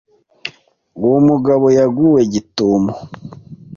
[1.05, 2.91] Uwo mugabo yaguwe gitumo